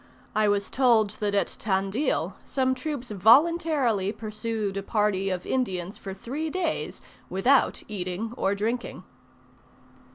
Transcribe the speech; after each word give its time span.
I 0.33 0.47
was 0.47 0.71
told 0.71 1.11
that 1.19 1.35
at 1.35 1.57
Tandeel, 1.59 2.33
some 2.43 2.73
troops 2.73 3.11
voluntarily 3.11 4.11
pursued 4.11 4.75
a 4.75 4.81
party 4.81 5.29
of 5.29 5.45
Indians 5.45 5.95
for 5.99 6.11
three 6.15 6.49
days, 6.49 7.03
without 7.29 7.83
eating 7.87 8.33
or 8.35 8.55
drinking. 8.55 9.03